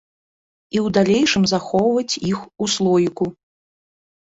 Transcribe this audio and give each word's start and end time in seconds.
І 0.77 0.79
ў 0.85 0.95
далейшым 0.99 1.43
захоўваць 1.53 2.19
іх 2.33 2.39
у 2.65 2.73
слоіку. 2.79 3.25